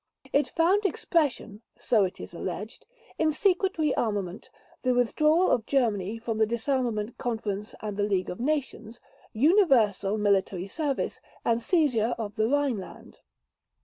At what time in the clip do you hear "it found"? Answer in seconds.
0.33-0.83